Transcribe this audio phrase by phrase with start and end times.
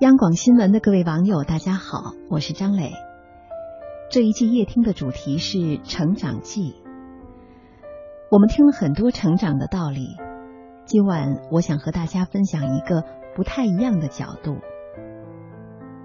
[0.00, 2.90] 央广新闻的各位网友，大家好，我是张磊。
[4.10, 6.74] 这一季夜听的主题是成长记。
[8.28, 10.16] 我们听了很多成长的道理，
[10.84, 13.04] 今晚我想和大家分享一个
[13.36, 14.56] 不太一样的角度。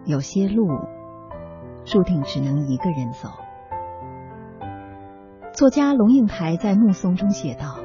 [0.06, 0.68] 有些路
[1.84, 3.30] 注定只能一个人走。
[5.52, 7.80] 作家龙应台在《目送》中写道：“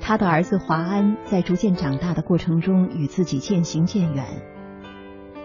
[0.00, 4.24] 他的儿子华安在逐渐长大的过程中，与自己渐行渐远。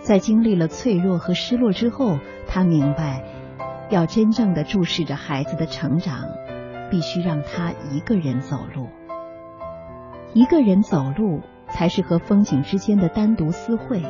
[0.07, 3.25] 在经历了脆弱和失落之后，他明白，
[3.89, 6.30] 要真正的注视着孩子的成长，
[6.89, 8.88] 必须让他一个人走路。
[10.32, 14.02] 一个人走路，才是和风景之间的单独私会，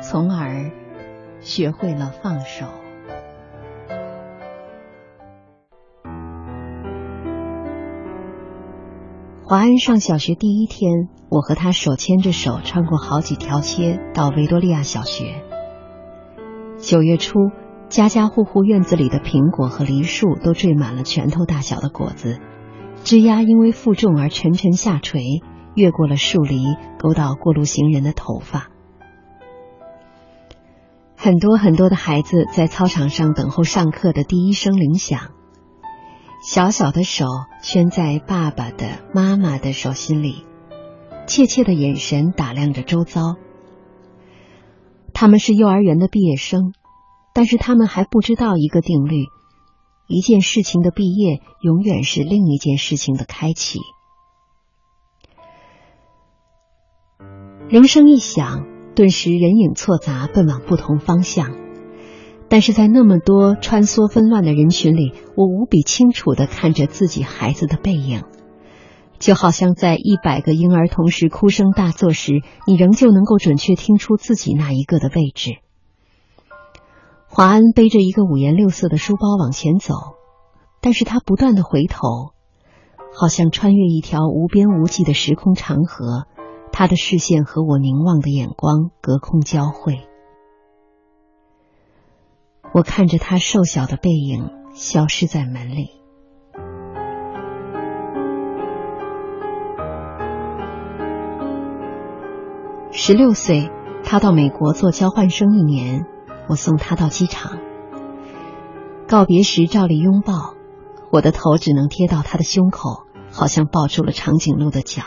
[0.00, 0.70] 从而
[1.40, 2.66] 学会了放手。”
[9.48, 15.42] 华安上小学第一天，我和他手牵着手穿过好几条街，到维多利亚小学。
[16.76, 17.38] 九月初，
[17.88, 22.38] 家家户户院子里的苹果和梨树都缀满了拳头大小的果子，
[23.04, 25.22] 枝丫因为负重而沉沉下垂，
[25.74, 26.62] 越过了树篱，
[26.98, 28.68] 勾到过路行人的头发。
[31.16, 35.30] 很多很多的孩子在操场上等候上课的第一声铃响。
[36.40, 37.26] 小小的手
[37.62, 40.44] 圈在爸爸的、妈妈的手心里，
[41.26, 43.36] 怯怯的眼神打量着周遭。
[45.12, 46.72] 他们是幼儿园的毕业生，
[47.34, 49.24] 但是他们还不知道一个定律：
[50.06, 53.80] 一件事情的毕业，永远是另一件事情的开启。
[57.68, 58.64] 铃声一响，
[58.94, 61.67] 顿时人影错杂，奔往不同方向。
[62.50, 68.22] 但是在那么多穿梭纷乱的人群里，我无比清楚的看着自己孩子的背影，
[69.18, 75.58] 就好像在一百个婴儿同时哭声大作时，你仍旧能够准确听出自己那一个的位置。
[77.26, 79.94] 华安背着一个五颜六色的书包往前走，
[80.80, 82.32] 但是他不断的回头，
[83.14, 86.26] 好像穿越一条无边无际的时空长河，
[86.72, 89.98] 他的视线和我凝望的眼光隔空交汇。
[92.74, 95.90] 我看着他瘦小的背影消失在门里。
[102.90, 103.70] 十六岁，
[104.04, 106.04] 他到美国做交换生一年，
[106.48, 107.58] 我送他到机场。
[109.06, 110.54] 告别时照例拥抱，
[111.10, 115.02] 我的头只能贴到他的胸口，好像抱住了长颈鹿的脚。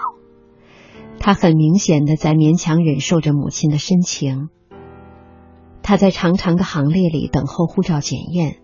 [1.19, 4.49] 他很明显的在勉强忍受着母亲的深情。
[5.83, 8.57] 他在长长的行列里等候护照检验，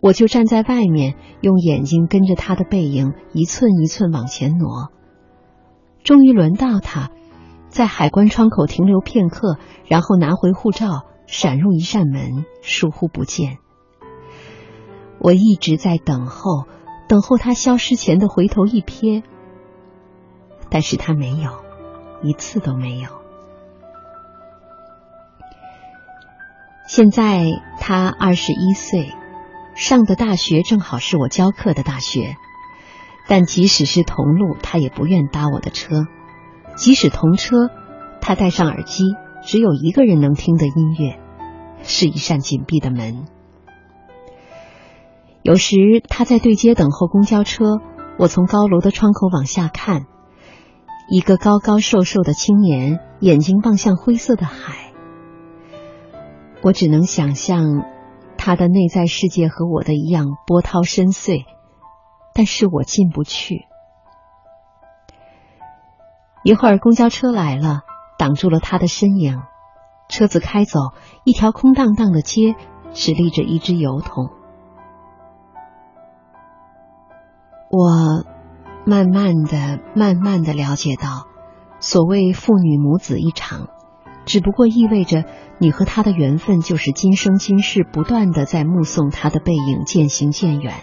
[0.00, 4.90] 我就站在外面，用眼睛跟着他的背影一寸一寸往前挪。
[6.02, 7.10] 终于轮到他，
[7.68, 13.58] 在海关窗口停留片刻，然后拿回护照，闪入一扇门，疏忽不见。
[15.18, 16.66] 我一直在等候，
[17.08, 19.22] 等候他消失前的回头一瞥，
[20.68, 21.50] 但是他没有，
[22.22, 23.23] 一次都没有。
[26.86, 27.46] 现在
[27.80, 29.14] 他二十一岁，
[29.74, 32.36] 上的大学正好是我教课的大学，
[33.26, 36.04] 但即使是同路，他也不愿搭我的车；
[36.76, 37.56] 即使同车，
[38.20, 39.02] 他戴上耳机，
[39.42, 41.18] 只有一个人能听的音乐，
[41.82, 43.24] 是一扇紧闭的门。
[45.42, 45.76] 有时
[46.08, 47.64] 他在对街等候公交车，
[48.18, 50.04] 我从高楼的窗口往下看，
[51.08, 54.83] 一个高高瘦瘦的青年，眼睛望向灰色的海。
[56.64, 57.84] 我只能想象，
[58.38, 61.44] 他的内在世界和我的一样波涛深邃，
[62.32, 63.66] 但是我进不去。
[66.42, 67.82] 一会儿公交车来了，
[68.18, 69.42] 挡住了他的身影。
[70.08, 70.78] 车子开走，
[71.24, 72.54] 一条空荡荡的街，
[72.94, 74.30] 只立着一只油桶。
[77.70, 78.24] 我
[78.86, 81.26] 慢慢的、慢慢的了解到，
[81.78, 83.68] 所谓父女母子一场。
[84.26, 85.24] 只不过意味着，
[85.58, 90.74] 你和他的缘分就是今生今世不断的在目送他的背影渐行渐远。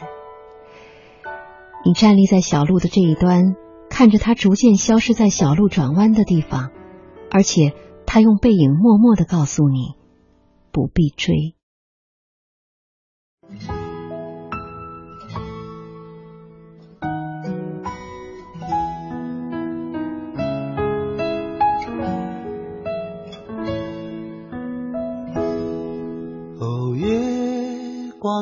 [1.83, 3.55] 你站立在小路的这一端，
[3.89, 6.69] 看着他逐渐消失在小路转弯的地方，
[7.31, 7.73] 而且
[8.05, 9.95] 他用背影默默的告诉你，
[10.71, 11.55] 不必追。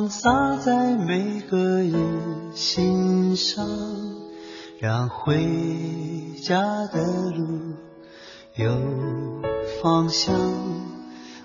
[0.08, 1.96] 洒在每个人
[2.54, 3.68] 心上，
[4.80, 5.36] 让回
[6.44, 6.62] 家
[6.94, 7.74] 的路
[8.56, 8.72] 有
[9.82, 10.36] 方向。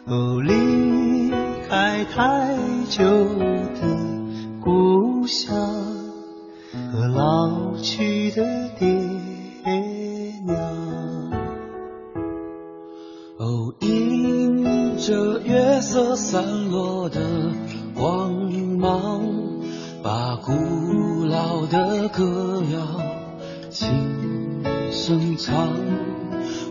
[0.06, 1.30] 哦，离
[1.66, 2.54] 开太
[2.90, 3.80] 久的
[4.62, 5.56] 故乡
[6.92, 8.86] 和老去的爹
[10.46, 10.56] 娘。
[13.38, 17.20] 哦，迎着月色散落的
[18.76, 19.22] 忙，
[20.02, 22.78] 把古老的歌谣
[23.70, 25.54] 轻声唱。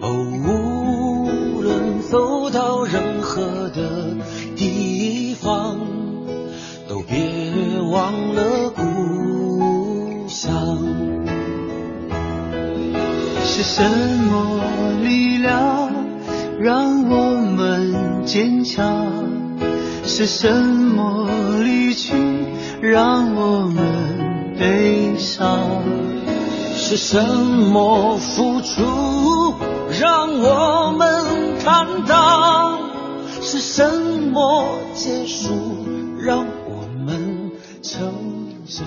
[0.02, 0.10] 哦，
[0.46, 4.18] 无论走到任何的
[4.56, 5.80] 地方，
[6.88, 10.78] 都别忘了故乡。
[13.46, 13.84] 是什
[14.30, 15.92] 么力量
[16.60, 19.33] 让我们坚强？
[20.06, 21.28] 是什么
[21.64, 22.14] 离去
[22.82, 25.82] 让我们悲伤？
[26.76, 29.56] 是什么付出
[30.00, 32.80] 让我们坦荡？
[33.42, 33.90] 是什
[34.32, 35.86] 么结束
[36.20, 37.52] 让我们
[37.82, 38.02] 成
[38.68, 38.86] 长？